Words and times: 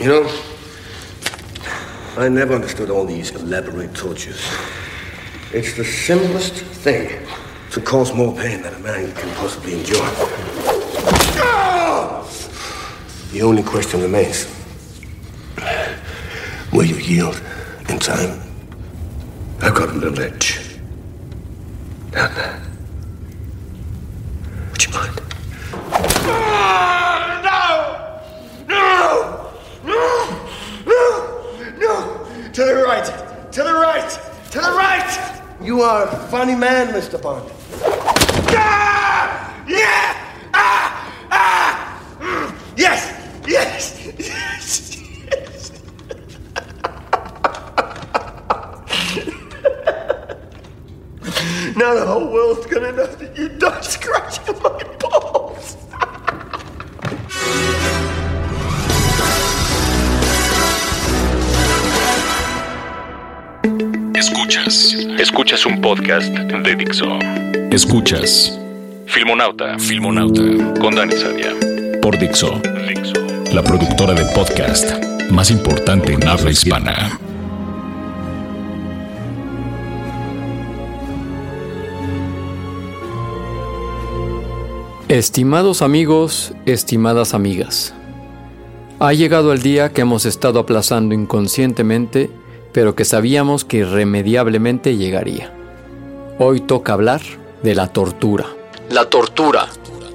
You 0.00 0.06
know, 0.06 0.42
I 2.16 2.28
never 2.28 2.54
understood 2.54 2.88
all 2.88 3.04
these 3.04 3.32
elaborate 3.32 3.94
tortures. 3.96 4.40
It's 5.52 5.76
the 5.76 5.84
simplest 5.84 6.54
thing 6.54 7.26
to 7.72 7.80
cause 7.80 8.14
more 8.14 8.32
pain 8.36 8.62
than 8.62 8.74
a 8.74 8.78
man 8.78 9.12
can 9.14 9.34
possibly 9.34 9.74
endure. 9.74 10.08
The 13.32 13.42
only 13.42 13.64
question 13.64 14.00
remains. 14.00 14.46
Will 16.72 16.84
you 16.84 16.96
yield 16.96 17.42
in 17.88 17.98
time? 17.98 18.40
I've 19.60 19.74
got 19.74 19.88
a 19.88 19.92
little 19.92 20.20
edge. 20.20 20.60
Down 22.12 22.34
there. 22.36 22.57
To 32.58 32.64
the 32.64 32.74
right! 32.74 33.04
To 33.52 33.62
the 33.62 33.72
right! 33.72 34.10
To 34.50 34.58
the 34.58 34.72
right! 34.72 35.42
You 35.62 35.82
are 35.82 36.08
a 36.08 36.16
funny 36.26 36.56
man, 36.56 36.88
Mr. 36.88 37.22
Bond. 37.22 37.48
Escuchas. 64.30 64.94
Escuchas 65.18 65.64
un 65.64 65.80
podcast 65.80 66.28
de 66.28 66.76
Dixo. 66.76 67.18
Escuchas. 67.70 68.60
Filmonauta. 69.06 69.78
Filmonauta. 69.78 70.42
Con 70.78 70.94
Dani 70.94 71.14
Sadia. 71.14 71.54
Por 72.02 72.18
Dixo. 72.18 72.60
Dixo. 72.86 73.14
La 73.54 73.62
productora 73.62 74.12
de 74.12 74.26
podcast 74.34 74.92
más 75.30 75.50
importante 75.50 76.12
en 76.12 76.28
habla 76.28 76.50
hispana. 76.50 77.18
Estimados 85.08 85.80
amigos, 85.80 86.52
estimadas 86.66 87.32
amigas, 87.32 87.94
ha 89.00 89.14
llegado 89.14 89.54
el 89.54 89.62
día 89.62 89.94
que 89.94 90.02
hemos 90.02 90.26
estado 90.26 90.58
aplazando 90.58 91.14
inconscientemente, 91.14 92.30
pero 92.72 92.94
que 92.94 93.04
sabíamos 93.04 93.64
que 93.64 93.78
irremediablemente 93.78 94.96
llegaría. 94.96 95.52
Hoy 96.38 96.60
toca 96.60 96.92
hablar 96.92 97.20
de 97.62 97.74
la 97.74 97.88
tortura. 97.88 98.46
La 98.90 99.04
tortura, 99.06 99.68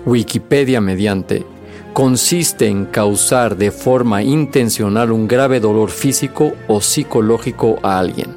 Wikipedia 0.06 0.82
mediante, 0.82 1.46
consiste 1.94 2.68
en 2.68 2.86
causar 2.86 3.56
de 3.56 3.72
forma 3.72 4.24
intencional 4.24 5.12
un 5.12 5.28
grave 5.28 5.60
dolor 5.60 5.90
físico 5.90 6.54
o 6.68 6.82
psicológico 6.82 7.80
a 7.84 8.00
alguien. 8.00 8.36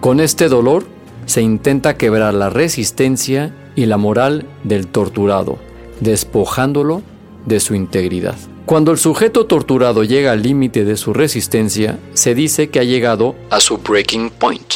Con 0.00 0.20
este 0.20 0.48
dolor 0.48 0.84
se 1.26 1.42
intenta 1.42 1.96
quebrar 1.96 2.34
la 2.34 2.50
resistencia 2.50 3.54
y 3.76 3.86
la 3.86 3.96
moral 3.96 4.46
del 4.64 4.88
torturado, 4.88 5.58
despojándolo 6.00 7.02
de 7.46 7.60
su 7.60 7.74
integridad. 7.74 8.36
Cuando 8.66 8.92
el 8.92 8.98
sujeto 8.98 9.46
torturado 9.46 10.04
llega 10.04 10.32
al 10.32 10.42
límite 10.42 10.84
de 10.84 10.96
su 10.96 11.12
resistencia, 11.12 11.98
se 12.14 12.34
dice 12.34 12.70
que 12.70 12.78
ha 12.78 12.84
llegado 12.84 13.34
a 13.50 13.60
su 13.60 13.78
breaking 13.78 14.30
point. 14.30 14.74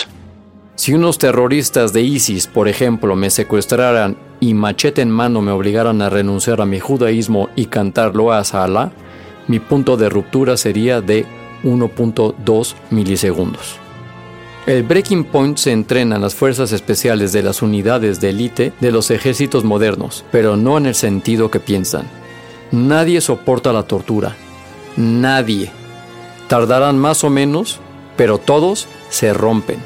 Si 0.74 0.92
unos 0.92 1.18
terroristas 1.18 1.92
de 1.92 2.02
ISIS, 2.02 2.48
por 2.48 2.66
ejemplo, 2.66 3.14
me 3.14 3.30
secuestraran 3.30 4.16
y 4.40 4.54
machete 4.54 5.02
en 5.02 5.10
mano 5.10 5.40
me 5.40 5.52
obligaran 5.52 6.02
a 6.02 6.10
renunciar 6.10 6.60
a 6.60 6.66
mi 6.66 6.80
judaísmo 6.80 7.48
y 7.54 7.66
cantar 7.66 8.16
loas 8.16 8.54
a 8.54 8.64
Alá, 8.64 8.92
mi 9.46 9.60
punto 9.60 9.96
de 9.96 10.08
ruptura 10.08 10.56
sería 10.56 11.00
de 11.00 11.26
1.2 11.62 12.74
milisegundos. 12.90 13.76
El 14.66 14.82
breaking 14.82 15.24
point 15.24 15.58
se 15.58 15.72
entrena 15.72 16.16
en 16.16 16.22
las 16.22 16.34
fuerzas 16.34 16.72
especiales 16.72 17.32
de 17.32 17.42
las 17.42 17.62
unidades 17.62 18.20
de 18.20 18.30
élite 18.30 18.72
de 18.80 18.90
los 18.90 19.10
ejércitos 19.10 19.62
modernos, 19.62 20.24
pero 20.32 20.56
no 20.56 20.78
en 20.78 20.86
el 20.86 20.94
sentido 20.94 21.50
que 21.50 21.60
piensan. 21.60 22.23
Nadie 22.72 23.20
soporta 23.20 23.72
la 23.72 23.84
tortura. 23.84 24.36
Nadie. 24.96 25.70
Tardarán 26.48 26.98
más 26.98 27.24
o 27.24 27.30
menos, 27.30 27.80
pero 28.16 28.38
todos 28.38 28.86
se 29.10 29.32
rompen. 29.32 29.78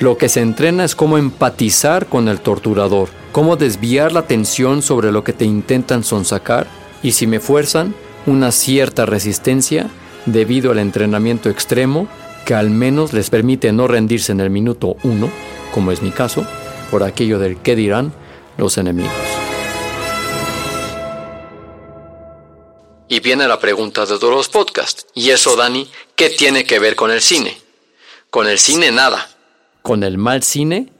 Lo 0.00 0.16
que 0.18 0.28
se 0.28 0.40
entrena 0.40 0.84
es 0.84 0.94
cómo 0.94 1.18
empatizar 1.18 2.06
con 2.06 2.28
el 2.28 2.40
torturador, 2.40 3.08
cómo 3.30 3.56
desviar 3.56 4.12
la 4.12 4.20
atención 4.20 4.82
sobre 4.82 5.12
lo 5.12 5.22
que 5.22 5.32
te 5.32 5.44
intentan 5.44 6.02
sonsacar 6.02 6.66
y 7.02 7.12
si 7.12 7.26
me 7.26 7.40
fuerzan, 7.40 7.94
una 8.26 8.52
cierta 8.52 9.06
resistencia 9.06 9.88
debido 10.26 10.70
al 10.70 10.78
entrenamiento 10.78 11.50
extremo 11.50 12.08
que 12.44 12.54
al 12.54 12.70
menos 12.70 13.12
les 13.12 13.30
permite 13.30 13.72
no 13.72 13.86
rendirse 13.86 14.32
en 14.32 14.40
el 14.40 14.50
minuto 14.50 14.96
uno, 15.02 15.28
como 15.72 15.92
es 15.92 16.02
mi 16.02 16.10
caso, 16.10 16.44
por 16.90 17.02
aquello 17.02 17.38
del 17.38 17.56
qué 17.56 17.76
dirán 17.76 18.12
los 18.56 18.78
enemigos. 18.78 19.21
Y 23.12 23.20
viene 23.20 23.46
la 23.46 23.60
pregunta 23.60 24.06
de 24.06 24.18
todos 24.18 24.32
los 24.32 24.48
podcasts. 24.48 25.06
¿Y 25.12 25.28
eso, 25.28 25.54
Dani, 25.54 25.86
qué 26.16 26.30
tiene 26.30 26.64
que 26.64 26.78
ver 26.78 26.96
con 26.96 27.10
el 27.10 27.20
cine? 27.20 27.60
Con 28.30 28.48
el 28.48 28.58
cine 28.58 28.90
nada. 28.90 29.28
Con 29.82 30.02
el 30.02 30.16
mal 30.16 30.42
cine, 30.42 30.90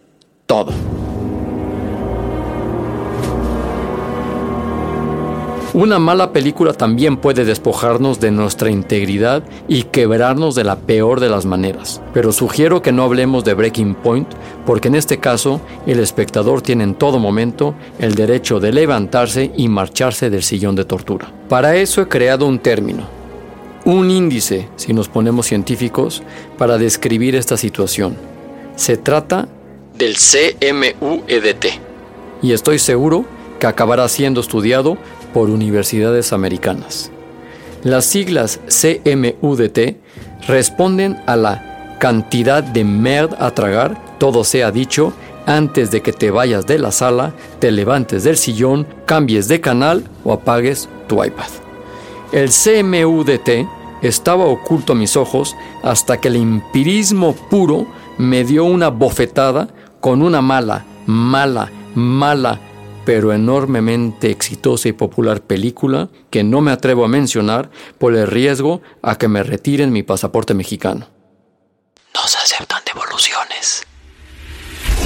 todo. 0.45 0.75
Una 5.75 5.99
mala 5.99 6.35
película 6.35 6.75
también 6.75 7.17
puede 7.17 7.47
despojarnos 7.47 8.21
de 8.21 8.31
nuestra 8.31 8.71
integridad 8.71 9.43
y 9.69 9.85
quebrarnos 9.85 10.55
de 10.55 10.65
la 10.65 10.77
peor 10.77 11.19
de 11.19 11.31
las 11.31 11.47
maneras. 11.47 12.03
Pero 12.13 12.31
sugiero 12.31 12.83
que 12.83 12.93
no 12.93 13.05
hablemos 13.05 13.43
de 13.43 13.55
Breaking 13.55 13.95
Point 13.95 14.29
porque 14.67 14.89
en 14.89 14.97
este 14.97 15.19
caso 15.19 15.63
el 15.87 15.99
espectador 16.01 16.61
tiene 16.61 16.85
en 16.85 16.95
todo 16.95 17.19
momento 17.19 17.75
el 17.99 18.15
derecho 18.15 18.61
de 18.61 18.71
levantarse 18.71 19.51
y 19.57 19.69
marcharse 19.69 20.29
del 20.29 20.43
sillón 20.43 20.77
de 20.77 20.85
tortura. 20.85 21.33
Para 21.49 21.75
eso 21.75 22.03
he 22.03 22.09
creado 22.09 22.47
un 22.47 22.59
término, 22.59 23.05
un 23.87 24.11
índice, 24.11 24.69
si 24.77 24.93
nos 24.93 25.09
ponemos 25.09 25.47
científicos, 25.47 26.23
para 26.59 26.77
describir 26.77 27.35
esta 27.35 27.57
situación. 27.57 28.15
Se 28.77 28.99
trata 28.99 29.49
del 29.97 30.17
CMUEDT 30.17 31.65
y 32.43 32.53
estoy 32.53 32.79
seguro 32.79 33.25
que 33.63 33.69
acabará 33.69 34.09
siendo 34.09 34.41
estudiado 34.41 34.99
por 35.33 35.49
universidades 35.49 36.33
americanas. 36.33 37.13
Las 37.85 38.07
siglas 38.07 38.59
CMUDT 38.67 39.99
responden 40.49 41.23
a 41.29 41.37
la 41.37 41.97
cantidad 42.01 42.65
de 42.65 42.83
merd 42.83 43.35
a 43.39 43.53
tragar, 43.53 44.19
todo 44.19 44.43
sea 44.43 44.73
dicho, 44.73 45.13
antes 45.47 45.93
de 45.93 46.03
que 46.03 46.13
te 46.13 46.33
vayas 46.33 46.67
de 46.67 46.81
la 46.81 46.91
sala, 46.91 47.35
te 47.61 47.71
levantes 47.71 48.25
del 48.25 48.37
sillón, 48.37 48.85
cambies 49.07 49.47
de 49.47 49.61
canal 49.61 50.11
o 50.25 50.33
apagues 50.33 50.89
tu 51.07 51.23
iPad. 51.23 51.47
El 52.33 52.51
CMUDT 52.51 53.69
estaba 54.03 54.45
oculto 54.45 54.95
a 54.95 54.97
mis 54.97 55.17
ojos 55.17 55.55
hasta 55.85 56.21
que 56.21 56.27
el 56.27 56.35
empirismo 56.35 57.33
puro 57.49 57.87
me 58.19 58.43
dio 58.43 58.65
una 58.65 58.89
bofetada 58.89 59.69
con 60.01 60.21
una 60.21 60.43
mala, 60.43 60.85
mala, 61.07 61.71
mala, 61.95 62.59
pero 63.05 63.33
enormemente 63.33 64.31
exitosa 64.31 64.89
y 64.89 64.93
popular 64.93 65.43
película 65.43 66.09
que 66.31 66.45
no 66.45 66.61
me 66.61 66.73
atrevo 66.73 67.05
a 67.05 67.09
mencionar 67.09 67.71
por 67.99 68.15
el 68.15 68.27
riesgo 68.27 68.83
a 69.03 69.17
que 69.17 69.29
me 69.29 69.43
retiren 69.43 69.93
mi 69.93 70.03
pasaporte 70.03 70.55
mexicano. 70.55 71.09
No 72.15 72.27
se 72.27 72.39
aceptan 72.39 72.81
devoluciones. 72.87 73.87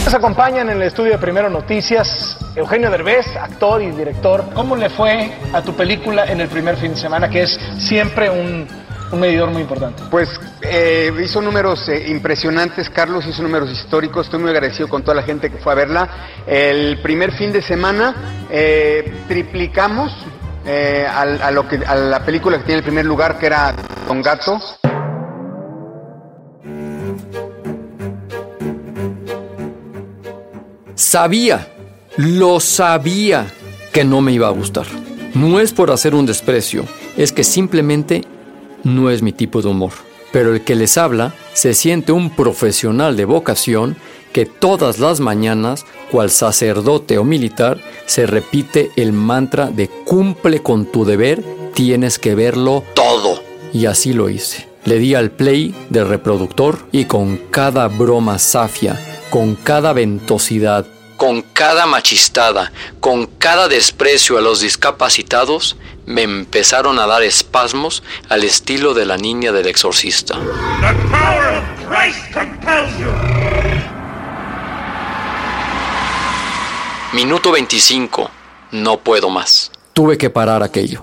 Nos 0.04 0.14
acompañan 0.14 0.68
en 0.70 0.76
el 0.76 0.82
estudio 0.82 1.12
de 1.12 1.18
Primero 1.18 1.50
Noticias 1.50 2.38
Eugenio 2.56 2.90
Derbez, 2.90 3.26
actor 3.36 3.82
y 3.82 3.90
director, 3.90 4.44
¿cómo 4.54 4.76
le 4.76 4.88
fue 4.88 5.30
a 5.52 5.60
tu 5.62 5.74
película 5.74 6.24
en 6.24 6.40
el 6.40 6.48
primer 6.48 6.76
fin 6.76 6.92
de 6.92 6.96
semana, 6.96 7.28
que 7.28 7.42
es 7.42 7.58
siempre 7.78 8.30
un, 8.30 8.66
medidor 9.12 9.50
muy 9.50 9.62
importante? 9.62 10.02
Pues 10.10 10.28
eh, 10.62 11.12
hizo 11.22 11.40
números 11.40 11.88
eh, 11.88 12.08
impresionantes, 12.08 12.90
Carlos 12.90 13.26
hizo 13.26 13.42
números 13.42 13.70
históricos, 13.70 14.26
estoy 14.26 14.40
muy 14.40 14.50
agradecido 14.50 14.88
con 14.88 15.02
toda 15.02 15.14
la 15.14 15.22
gente 15.22 15.50
que 15.50 15.58
fue 15.58 15.72
a 15.72 15.76
verla. 15.76 16.08
El 16.46 17.00
primer 17.02 17.32
fin 17.32 17.52
de 17.52 17.62
semana 17.62 18.46
eh, 18.50 19.12
triplicamos 19.28 20.12
a, 20.68 21.50
lo 21.52 21.68
que, 21.68 21.76
a 21.76 21.94
la 21.94 22.24
película 22.24 22.58
que 22.58 22.64
tiene 22.64 22.78
el 22.78 22.84
primer 22.84 23.04
lugar, 23.04 23.38
que 23.38 23.46
era 23.46 23.72
Don 24.08 24.20
Gato. 24.20 24.60
Sabía 30.96 31.68
lo 32.16 32.60
sabía 32.60 33.46
que 33.92 34.04
no 34.04 34.20
me 34.20 34.32
iba 34.32 34.48
a 34.48 34.50
gustar. 34.50 34.86
No 35.34 35.60
es 35.60 35.72
por 35.72 35.90
hacer 35.90 36.14
un 36.14 36.24
desprecio, 36.24 36.84
es 37.16 37.32
que 37.32 37.44
simplemente 37.44 38.24
no 38.84 39.10
es 39.10 39.22
mi 39.22 39.32
tipo 39.32 39.62
de 39.62 39.68
humor. 39.68 39.92
Pero 40.32 40.54
el 40.54 40.62
que 40.62 40.74
les 40.74 40.98
habla 40.98 41.34
se 41.54 41.74
siente 41.74 42.12
un 42.12 42.30
profesional 42.30 43.16
de 43.16 43.24
vocación 43.24 43.96
que 44.32 44.44
todas 44.44 44.98
las 44.98 45.20
mañanas, 45.20 45.86
cual 46.10 46.30
sacerdote 46.30 47.16
o 47.16 47.24
militar, 47.24 47.78
se 48.04 48.26
repite 48.26 48.90
el 48.96 49.12
mantra 49.12 49.70
de 49.70 49.88
cumple 49.88 50.62
con 50.62 50.84
tu 50.84 51.04
deber, 51.04 51.42
tienes 51.72 52.18
que 52.18 52.34
verlo 52.34 52.84
todo. 52.94 53.42
Y 53.72 53.86
así 53.86 54.12
lo 54.12 54.28
hice. 54.28 54.68
Le 54.84 54.98
di 54.98 55.14
al 55.14 55.30
play 55.30 55.74
del 55.90 56.08
reproductor 56.08 56.78
y 56.92 57.06
con 57.06 57.38
cada 57.50 57.88
broma 57.88 58.38
safia, 58.38 59.00
con 59.30 59.54
cada 59.54 59.92
ventosidad, 59.92 60.86
con 61.16 61.42
cada 61.42 61.86
machistada, 61.86 62.72
con 63.00 63.26
cada 63.26 63.68
desprecio 63.68 64.38
a 64.38 64.42
los 64.42 64.60
discapacitados, 64.60 65.76
me 66.06 66.22
empezaron 66.22 66.98
a 66.98 67.06
dar 67.06 67.22
espasmos 67.22 68.02
al 68.28 68.44
estilo 68.44 68.94
de 68.94 69.04
la 69.04 69.16
niña 69.16 69.52
del 69.52 69.66
exorcista. 69.66 70.38
Minuto 77.12 77.52
25. 77.52 78.30
No 78.72 78.98
puedo 78.98 79.30
más. 79.30 79.70
Tuve 79.92 80.18
que 80.18 80.30
parar 80.30 80.62
aquello. 80.62 81.02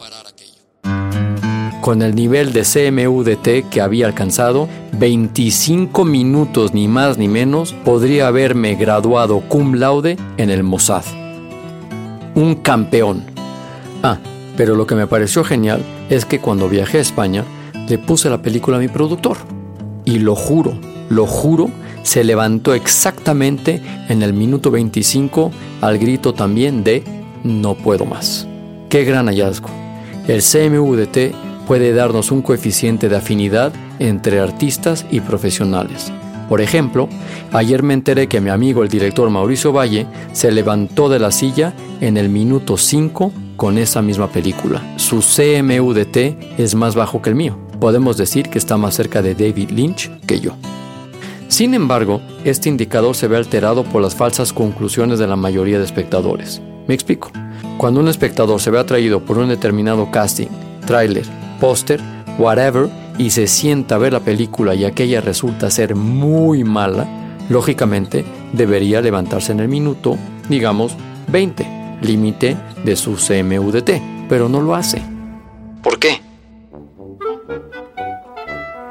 Con 1.81 2.01
el 2.01 2.15
nivel 2.15 2.53
de 2.53 2.61
CMUDT 2.61 3.69
que 3.69 3.81
había 3.81 4.05
alcanzado, 4.05 4.69
25 4.93 6.05
minutos 6.05 6.73
ni 6.73 6.87
más 6.87 7.17
ni 7.17 7.27
menos 7.27 7.73
podría 7.73 8.27
haberme 8.27 8.75
graduado 8.75 9.41
cum 9.49 9.73
laude 9.73 10.17
en 10.37 10.49
el 10.49 10.63
Mossad. 10.63 11.03
Un 12.35 12.55
campeón. 12.55 13.25
Ah, 14.01 14.17
pero 14.57 14.75
lo 14.75 14.85
que 14.87 14.95
me 14.95 15.07
pareció 15.07 15.43
genial 15.43 15.81
es 16.09 16.25
que 16.25 16.39
cuando 16.39 16.69
viajé 16.69 16.99
a 16.99 17.01
España 17.01 17.43
le 17.87 17.97
puse 17.97 18.29
la 18.29 18.41
película 18.41 18.77
a 18.77 18.79
mi 18.79 18.87
productor. 18.87 19.37
Y 20.05 20.19
lo 20.19 20.35
juro, 20.35 20.73
lo 21.09 21.25
juro, 21.25 21.69
se 22.03 22.23
levantó 22.23 22.73
exactamente 22.73 23.81
en 24.09 24.21
el 24.21 24.33
minuto 24.33 24.71
25 24.71 25.51
al 25.81 25.97
grito 25.97 26.33
también 26.33 26.83
de 26.83 27.03
no 27.43 27.75
puedo 27.75 28.05
más. 28.05 28.47
Qué 28.89 29.03
gran 29.05 29.27
hallazgo. 29.27 29.69
El 30.27 30.41
CMUDT 30.41 31.33
puede 31.67 31.93
darnos 31.93 32.31
un 32.31 32.41
coeficiente 32.41 33.09
de 33.09 33.17
afinidad 33.17 33.73
entre 33.99 34.39
artistas 34.39 35.05
y 35.09 35.21
profesionales. 35.21 36.11
Por 36.49 36.61
ejemplo, 36.61 37.07
ayer 37.53 37.83
me 37.83 37.93
enteré 37.93 38.27
que 38.27 38.41
mi 38.41 38.49
amigo 38.49 38.83
el 38.83 38.89
director 38.89 39.29
Mauricio 39.29 39.71
Valle 39.71 40.05
se 40.33 40.51
levantó 40.51 41.09
de 41.09 41.19
la 41.19 41.31
silla 41.31 41.73
en 42.01 42.17
el 42.17 42.29
minuto 42.29 42.77
5 42.77 43.31
con 43.55 43.77
esa 43.77 44.01
misma 44.01 44.29
película. 44.29 44.81
Su 44.97 45.21
CMUDT 45.21 46.57
es 46.57 46.75
más 46.75 46.95
bajo 46.95 47.21
que 47.21 47.29
el 47.29 47.35
mío. 47.35 47.57
Podemos 47.79 48.17
decir 48.17 48.49
que 48.49 48.57
está 48.57 48.77
más 48.77 48.95
cerca 48.95 49.21
de 49.21 49.35
David 49.35 49.71
Lynch 49.71 50.09
que 50.25 50.39
yo. 50.39 50.55
Sin 51.47 51.73
embargo, 51.73 52.21
este 52.45 52.69
indicador 52.69 53.15
se 53.15 53.27
ve 53.27 53.37
alterado 53.37 53.83
por 53.83 54.01
las 54.01 54.15
falsas 54.15 54.53
conclusiones 54.53 55.19
de 55.19 55.27
la 55.27 55.35
mayoría 55.35 55.77
de 55.77 55.85
espectadores. 55.85 56.61
Me 56.87 56.93
explico. 56.93 57.31
Cuando 57.77 57.99
un 57.99 58.07
espectador 58.07 58.59
se 58.59 58.71
ve 58.71 58.79
atraído 58.79 59.19
por 59.19 59.37
un 59.37 59.49
determinado 59.49 60.09
casting, 60.11 60.47
tráiler 60.85 61.25
póster, 61.59 62.01
whatever, 62.37 62.89
y 63.17 63.29
se 63.29 63.47
sienta 63.47 63.95
a 63.95 63.97
ver 63.99 64.13
la 64.13 64.19
película 64.19 64.73
y 64.75 64.85
aquella 64.85 65.21
resulta 65.21 65.69
ser 65.69 65.95
muy 65.95 66.63
mala, 66.63 67.07
lógicamente 67.49 68.25
debería 68.53 69.01
levantarse 69.01 69.51
en 69.51 69.59
el 69.59 69.67
minuto, 69.67 70.17
digamos, 70.49 70.95
20, 71.27 71.97
límite 72.01 72.57
de 72.83 72.95
su 72.95 73.15
CMUDT, 73.15 74.01
pero 74.29 74.49
no 74.49 74.61
lo 74.61 74.75
hace. 74.75 75.01
¿Por 75.81 75.99
qué? 75.99 76.21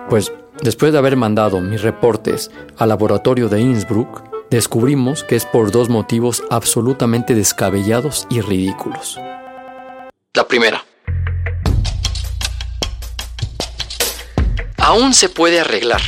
Pues 0.08 0.32
después 0.62 0.92
de 0.92 0.98
haber 0.98 1.16
mandado 1.16 1.60
mis 1.60 1.82
reportes 1.82 2.50
al 2.76 2.90
laboratorio 2.90 3.48
de 3.48 3.60
Innsbruck, 3.60 4.22
descubrimos 4.50 5.24
que 5.24 5.36
es 5.36 5.46
por 5.46 5.70
dos 5.70 5.88
motivos 5.88 6.42
absolutamente 6.50 7.34
descabellados 7.34 8.26
y 8.28 8.40
ridículos. 8.40 9.18
La 10.34 10.46
primera, 10.46 10.84
aún 14.76 15.14
se 15.14 15.28
puede 15.28 15.60
arreglar. 15.60 16.02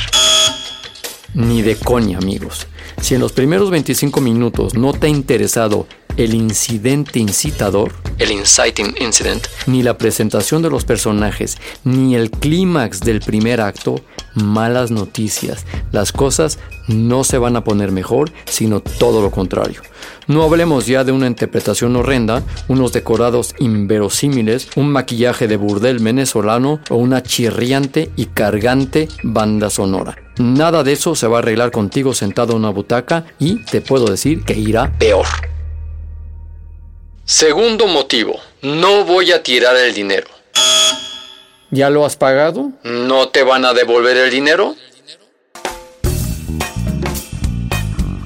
Ni 1.33 1.61
de 1.61 1.75
coña, 1.75 2.17
amigos. 2.17 2.67
Si 3.01 3.15
en 3.15 3.21
los 3.21 3.33
primeros 3.33 3.71
25 3.71 4.21
minutos 4.21 4.73
no 4.75 4.93
te 4.93 5.07
ha 5.07 5.09
interesado 5.09 5.87
el 6.17 6.33
incidente 6.33 7.19
incitador, 7.19 7.93
el 8.17 8.31
inciting 8.31 8.95
incident, 8.99 9.47
ni 9.67 9.83
la 9.83 9.97
presentación 9.97 10.61
de 10.61 10.69
los 10.69 10.85
personajes, 10.85 11.57
ni 11.83 12.15
el 12.15 12.31
clímax 12.31 13.01
del 13.01 13.19
primer 13.19 13.61
acto, 13.61 14.01
malas 14.35 14.91
noticias. 14.91 15.65
Las 15.91 16.11
cosas 16.11 16.59
no 16.87 17.23
se 17.23 17.37
van 17.37 17.55
a 17.55 17.63
poner 17.63 17.91
mejor, 17.91 18.31
sino 18.45 18.79
todo 18.79 19.21
lo 19.21 19.31
contrario. 19.31 19.81
No 20.27 20.43
hablemos 20.43 20.85
ya 20.85 21.03
de 21.03 21.11
una 21.11 21.27
interpretación 21.27 21.95
horrenda, 21.95 22.43
unos 22.67 22.93
decorados 22.93 23.53
inverosímiles, 23.59 24.69
un 24.75 24.91
maquillaje 24.91 25.47
de 25.47 25.57
burdel 25.57 25.99
venezolano 25.99 26.79
o 26.89 26.95
una 26.95 27.23
chirriante 27.23 28.11
y 28.15 28.27
cargante 28.27 29.07
banda 29.23 29.69
sonora. 29.69 30.17
Nada 30.37 30.83
de 30.83 30.93
eso 30.93 31.15
se 31.15 31.27
va 31.27 31.37
a 31.37 31.39
arreglar 31.39 31.71
contigo 31.71 32.13
sentado 32.13 32.53
en 32.53 32.59
una 32.59 32.69
butaca 32.69 33.25
y 33.39 33.63
te 33.65 33.81
puedo 33.81 34.05
decir 34.05 34.43
que 34.43 34.53
irá 34.53 34.91
peor. 34.97 35.25
Segundo 37.27 37.87
motivo, 37.87 38.39
no 38.61 39.03
voy 39.03 39.31
a 39.31 39.41
tirar 39.41 39.75
el 39.75 39.95
dinero. 39.95 40.27
¿Ya 41.71 41.89
lo 41.89 42.05
has 42.05 42.15
pagado? 42.15 42.71
¿No 42.83 43.29
te 43.29 43.41
van 43.41 43.65
a 43.65 43.73
devolver 43.73 44.15
el 44.15 44.29
dinero? 44.29 44.75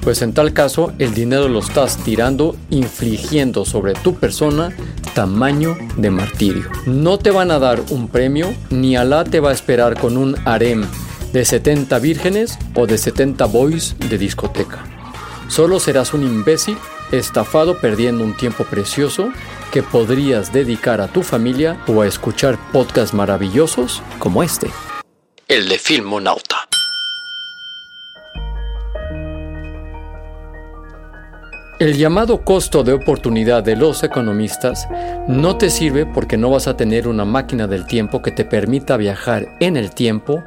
Pues 0.02 0.20
en 0.20 0.34
tal 0.34 0.52
caso, 0.52 0.92
el 0.98 1.14
dinero 1.14 1.48
lo 1.48 1.60
estás 1.60 1.96
tirando, 2.04 2.56
infligiendo 2.68 3.64
sobre 3.64 3.94
tu 3.94 4.16
persona 4.16 4.76
tamaño 5.14 5.78
de 5.96 6.10
martirio. 6.10 6.68
No 6.84 7.18
te 7.18 7.30
van 7.30 7.50
a 7.50 7.58
dar 7.58 7.80
un 7.88 8.06
premio, 8.06 8.54
ni 8.68 8.96
Alá 8.96 9.24
te 9.24 9.40
va 9.40 9.48
a 9.48 9.54
esperar 9.54 9.98
con 9.98 10.18
un 10.18 10.36
harem 10.44 10.86
de 11.32 11.46
70 11.46 11.98
vírgenes 12.00 12.58
o 12.74 12.86
de 12.86 12.98
70 12.98 13.46
boys 13.46 13.96
de 14.10 14.18
discoteca. 14.18 14.84
Solo 15.48 15.80
serás 15.80 16.12
un 16.12 16.22
imbécil 16.22 16.76
estafado 17.12 17.78
perdiendo 17.78 18.24
un 18.24 18.36
tiempo 18.36 18.64
precioso 18.64 19.32
que 19.72 19.82
podrías 19.82 20.52
dedicar 20.52 21.00
a 21.00 21.08
tu 21.08 21.22
familia 21.22 21.80
o 21.86 22.02
a 22.02 22.06
escuchar 22.06 22.58
podcasts 22.72 23.14
maravillosos 23.14 24.02
como 24.18 24.42
este, 24.42 24.70
el 25.48 25.68
de 25.68 25.78
Filmonauta. 25.78 26.49
El 31.90 31.96
llamado 31.96 32.44
costo 32.44 32.84
de 32.84 32.92
oportunidad 32.92 33.64
de 33.64 33.74
los 33.74 34.04
economistas 34.04 34.88
no 35.26 35.56
te 35.56 35.70
sirve 35.70 36.06
porque 36.06 36.36
no 36.36 36.50
vas 36.50 36.68
a 36.68 36.76
tener 36.76 37.08
una 37.08 37.24
máquina 37.24 37.66
del 37.66 37.84
tiempo 37.84 38.22
que 38.22 38.30
te 38.30 38.44
permita 38.44 38.96
viajar 38.96 39.48
en 39.58 39.76
el 39.76 39.90
tiempo 39.90 40.40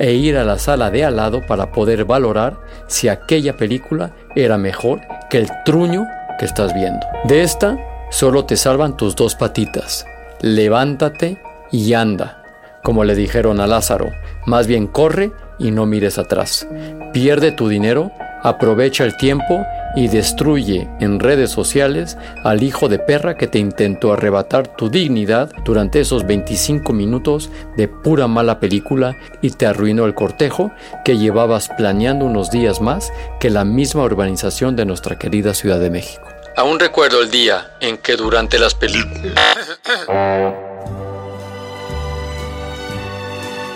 e 0.00 0.14
ir 0.14 0.36
a 0.36 0.42
la 0.42 0.58
sala 0.58 0.90
de 0.90 1.04
al 1.04 1.14
lado 1.14 1.40
para 1.46 1.70
poder 1.70 2.04
valorar 2.04 2.58
si 2.88 3.06
aquella 3.06 3.56
película 3.56 4.10
era 4.34 4.58
mejor 4.58 5.00
que 5.30 5.38
el 5.38 5.48
truño 5.64 6.04
que 6.36 6.46
estás 6.46 6.74
viendo. 6.74 7.06
De 7.22 7.42
esta 7.42 7.78
solo 8.10 8.44
te 8.44 8.56
salvan 8.56 8.96
tus 8.96 9.14
dos 9.14 9.36
patitas. 9.36 10.04
Levántate 10.40 11.40
y 11.70 11.92
anda. 11.92 12.42
Como 12.82 13.04
le 13.04 13.14
dijeron 13.14 13.60
a 13.60 13.68
Lázaro, 13.68 14.10
más 14.46 14.66
bien 14.66 14.88
corre 14.88 15.30
y 15.60 15.70
no 15.70 15.86
mires 15.86 16.18
atrás. 16.18 16.66
Pierde 17.12 17.52
tu 17.52 17.68
dinero, 17.68 18.10
aprovecha 18.42 19.04
el 19.04 19.16
tiempo 19.16 19.64
y 19.98 20.06
destruye 20.06 20.88
en 21.00 21.18
redes 21.18 21.50
sociales 21.50 22.16
al 22.44 22.62
hijo 22.62 22.88
de 22.88 23.00
perra 23.00 23.36
que 23.36 23.48
te 23.48 23.58
intentó 23.58 24.12
arrebatar 24.12 24.76
tu 24.76 24.88
dignidad 24.88 25.50
durante 25.64 25.98
esos 25.98 26.24
25 26.24 26.92
minutos 26.92 27.50
de 27.76 27.88
pura 27.88 28.28
mala 28.28 28.60
película 28.60 29.16
y 29.42 29.50
te 29.50 29.66
arruinó 29.66 30.06
el 30.06 30.14
cortejo 30.14 30.70
que 31.04 31.18
llevabas 31.18 31.68
planeando 31.76 32.26
unos 32.26 32.52
días 32.52 32.80
más 32.80 33.12
que 33.40 33.50
la 33.50 33.64
misma 33.64 34.04
urbanización 34.04 34.76
de 34.76 34.84
nuestra 34.84 35.18
querida 35.18 35.52
Ciudad 35.52 35.80
de 35.80 35.90
México. 35.90 36.22
Aún 36.56 36.78
recuerdo 36.78 37.20
el 37.20 37.32
día 37.32 37.72
en 37.80 37.98
que 37.98 38.14
durante 38.14 38.60
las 38.60 38.74
películas... 38.76 39.34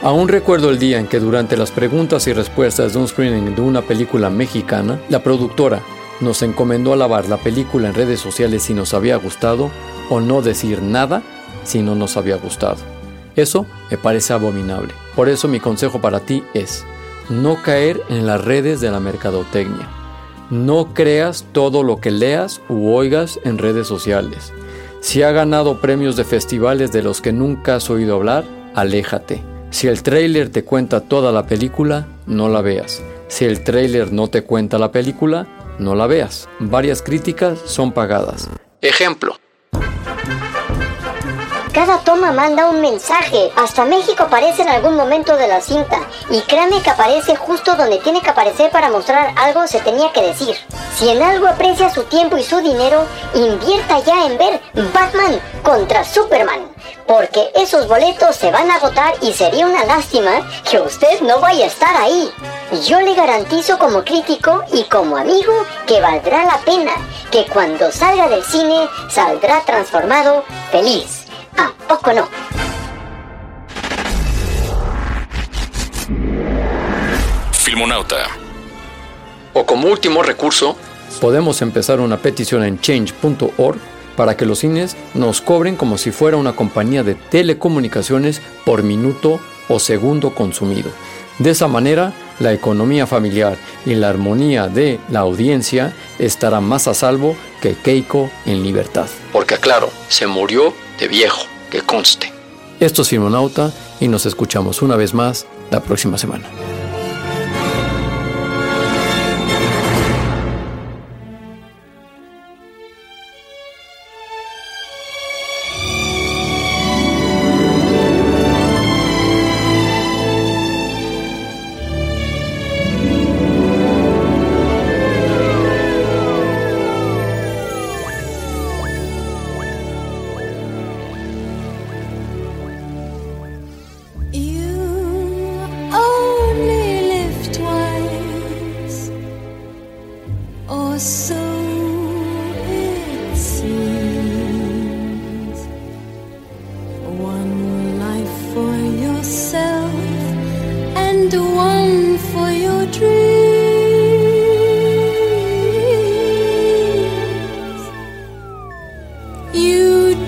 Aún 0.04 0.26
recuerdo 0.26 0.70
el 0.70 0.80
día 0.80 0.98
en 0.98 1.06
que 1.06 1.20
durante 1.20 1.56
las 1.56 1.70
preguntas 1.70 2.26
y 2.26 2.32
respuestas 2.32 2.92
de 2.92 2.98
un 2.98 3.06
screening 3.06 3.54
de 3.54 3.60
una 3.60 3.82
película 3.82 4.30
mexicana, 4.30 5.00
la 5.08 5.20
productora 5.20 5.80
nos 6.22 6.42
encomendó 6.42 6.92
alabar 6.92 7.28
la 7.28 7.36
película 7.36 7.88
en 7.88 7.94
redes 7.94 8.20
sociales 8.20 8.62
si 8.62 8.74
nos 8.74 8.94
había 8.94 9.16
gustado 9.16 9.70
o 10.08 10.20
no 10.20 10.42
decir 10.42 10.80
nada 10.82 11.22
si 11.64 11.82
no 11.82 11.94
nos 11.94 12.16
había 12.16 12.36
gustado. 12.36 12.78
Eso 13.36 13.66
me 13.90 13.98
parece 13.98 14.32
abominable. 14.32 14.94
Por 15.14 15.28
eso 15.28 15.48
mi 15.48 15.60
consejo 15.60 16.00
para 16.00 16.20
ti 16.20 16.42
es 16.54 16.84
no 17.28 17.62
caer 17.62 18.02
en 18.08 18.26
las 18.26 18.44
redes 18.44 18.80
de 18.80 18.90
la 18.90 19.00
mercadotecnia. 19.00 19.88
No 20.50 20.92
creas 20.92 21.46
todo 21.52 21.82
lo 21.82 21.98
que 21.98 22.10
leas 22.10 22.60
u 22.68 22.90
oigas 22.90 23.40
en 23.44 23.58
redes 23.58 23.86
sociales. 23.86 24.52
Si 25.00 25.22
ha 25.22 25.32
ganado 25.32 25.80
premios 25.80 26.16
de 26.16 26.24
festivales 26.24 26.92
de 26.92 27.02
los 27.02 27.20
que 27.20 27.32
nunca 27.32 27.76
has 27.76 27.90
oído 27.90 28.16
hablar, 28.16 28.44
aléjate. 28.74 29.42
Si 29.70 29.88
el 29.88 30.02
tráiler 30.02 30.50
te 30.50 30.64
cuenta 30.64 31.00
toda 31.00 31.32
la 31.32 31.46
película, 31.46 32.06
no 32.26 32.48
la 32.48 32.60
veas. 32.60 33.02
Si 33.28 33.46
el 33.46 33.64
tráiler 33.64 34.12
no 34.12 34.28
te 34.28 34.42
cuenta 34.42 34.78
la 34.78 34.92
película, 34.92 35.46
no 35.78 35.94
la 35.94 36.06
veas. 36.06 36.48
Varias 36.58 37.02
críticas 37.02 37.58
son 37.64 37.92
pagadas. 37.92 38.48
Ejemplo. 38.80 39.41
Cada 41.72 41.98
toma 42.00 42.32
manda 42.32 42.68
un 42.68 42.82
mensaje. 42.82 43.50
Hasta 43.56 43.86
México 43.86 44.24
aparece 44.24 44.60
en 44.60 44.68
algún 44.68 44.94
momento 44.94 45.36
de 45.36 45.48
la 45.48 45.62
cinta. 45.62 46.00
Y 46.28 46.40
créame 46.42 46.82
que 46.82 46.90
aparece 46.90 47.34
justo 47.34 47.74
donde 47.76 47.98
tiene 47.98 48.20
que 48.20 48.28
aparecer 48.28 48.70
para 48.70 48.90
mostrar 48.90 49.32
algo 49.36 49.66
se 49.66 49.80
tenía 49.80 50.12
que 50.12 50.20
decir. 50.20 50.54
Si 50.96 51.08
en 51.08 51.22
algo 51.22 51.48
aprecia 51.48 51.88
su 51.88 52.04
tiempo 52.04 52.36
y 52.36 52.42
su 52.42 52.60
dinero, 52.60 53.06
invierta 53.34 54.00
ya 54.00 54.26
en 54.26 54.36
ver 54.36 54.60
Batman 54.92 55.40
contra 55.62 56.04
Superman 56.04 56.72
porque 57.06 57.50
esos 57.54 57.88
boletos 57.88 58.36
se 58.36 58.50
van 58.50 58.70
a 58.70 58.76
agotar 58.76 59.14
y 59.20 59.32
sería 59.32 59.66
una 59.66 59.84
lástima 59.84 60.30
que 60.68 60.80
usted 60.80 61.20
no 61.20 61.40
vaya 61.40 61.64
a 61.64 61.68
estar 61.68 61.94
ahí. 61.96 62.32
Yo 62.86 63.00
le 63.00 63.14
garantizo 63.14 63.78
como 63.78 64.02
crítico 64.02 64.62
y 64.72 64.84
como 64.84 65.16
amigo 65.16 65.52
que 65.86 66.00
valdrá 66.00 66.44
la 66.44 66.58
pena, 66.64 66.92
que 67.30 67.44
cuando 67.46 67.92
salga 67.92 68.28
del 68.28 68.42
cine 68.44 68.88
saldrá 69.10 69.60
transformado 69.60 70.44
feliz. 70.70 71.21
¿A 71.56 71.73
poco 71.88 72.12
no? 72.12 72.28
Filmonauta. 77.52 78.16
O 79.54 79.64
como 79.66 79.88
último 79.88 80.23
recurso, 80.23 80.76
podemos 81.21 81.62
empezar 81.62 82.00
una 82.00 82.18
petición 82.18 82.64
en 82.64 82.80
change.org 82.80 83.78
para 84.16 84.37
que 84.37 84.47
los 84.47 84.59
cines 84.61 84.97
nos 85.14 85.40
cobren 85.40 85.76
como 85.76 85.99
si 85.99 86.11
fuera 86.11 86.37
una 86.37 86.54
compañía 86.54 87.02
de 87.02 87.14
telecomunicaciones 87.14 88.42
por 88.64 88.82
minuto 88.82 89.40
o 89.68 89.78
segundo 89.78 90.35
consumido. 90.35 90.90
De 91.38 91.50
esa 91.50 91.66
manera, 91.66 92.12
la 92.40 92.52
economía 92.52 93.06
familiar 93.06 93.56
y 93.87 93.94
la 93.94 94.11
armonía 94.11 94.68
de 94.68 95.00
la 95.09 95.21
audiencia 95.21 95.94
estará 96.18 96.61
más 96.61 96.88
a 96.88 96.94
salvo 96.94 97.37
que 97.61 97.75
Keiko 97.75 98.30
en 98.44 98.62
libertad. 98.62 99.06
Porque 99.32 99.54
aclaro, 99.54 99.90
se 100.09 100.26
murió 100.26 100.75
viejo, 101.09 101.47
que 101.71 101.82
conste. 101.82 102.32
Esto 102.80 103.02
es 103.02 103.09
Filmonauta 103.09 103.73
y 104.00 104.09
nos 104.09 104.26
escuchamos 104.26 104.82
una 104.82 104.97
vez 104.97 105.14
más 105.14 105.47
la 105.71 105.80
próxima 105.80 106.18
semana. 106.18 106.49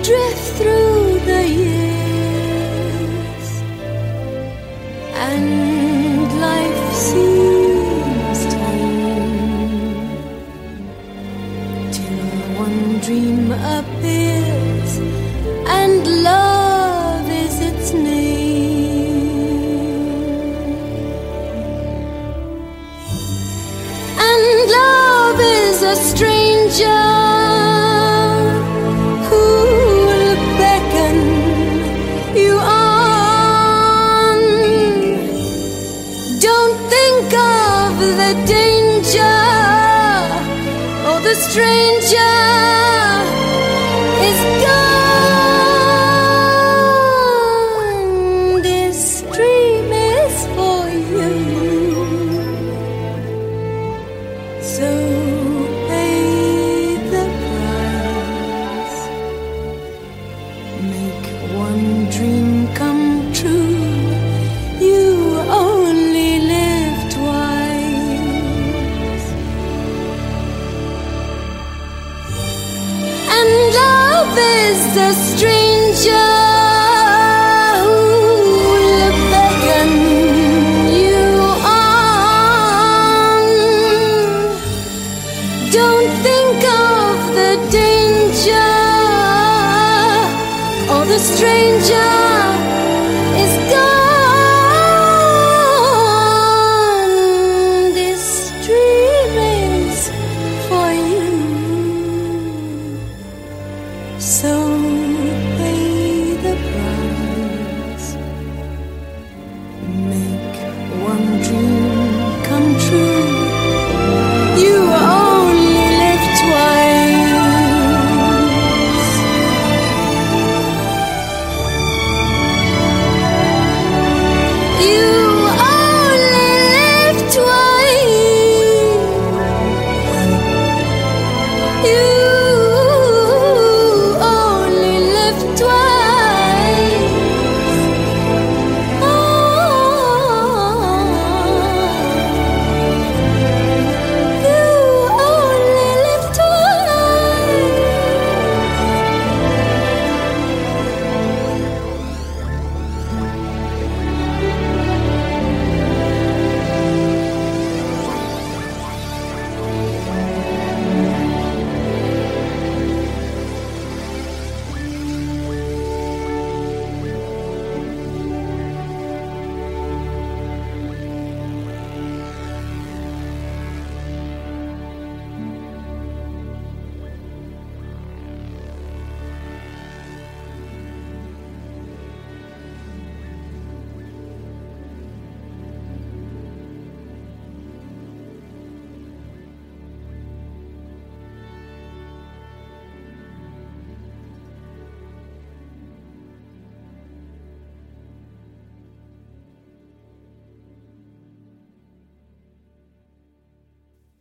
drift 0.05 0.59
through 0.59 0.84
stranger 41.55 42.24